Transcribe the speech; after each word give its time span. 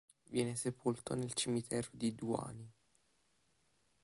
Viene 0.31 0.55
sepolto 0.55 1.13
nel 1.13 1.35
cimitero 1.35 1.87
di 1.91 2.15
Douai. 2.15 2.71